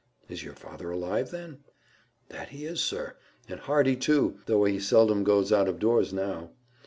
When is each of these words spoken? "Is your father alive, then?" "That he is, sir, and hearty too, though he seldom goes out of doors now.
"Is 0.27 0.43
your 0.43 0.55
father 0.55 0.89
alive, 0.89 1.29
then?" 1.29 1.59
"That 2.29 2.49
he 2.49 2.65
is, 2.65 2.81
sir, 2.81 3.17
and 3.47 3.59
hearty 3.59 3.95
too, 3.95 4.39
though 4.47 4.63
he 4.63 4.79
seldom 4.79 5.23
goes 5.23 5.51
out 5.53 5.67
of 5.67 5.77
doors 5.77 6.11
now. 6.11 6.53